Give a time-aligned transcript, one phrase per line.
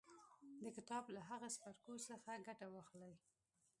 [0.63, 3.13] د کتاب له هغو څپرکو څخه ګټه واخلئ